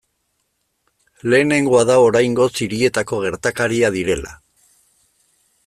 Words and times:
Lehenengoa 1.33 1.81
da 1.89 1.97
oraingoz 2.05 2.49
hirietako 2.67 3.21
gertakaria 3.27 3.93
direla. 3.99 4.35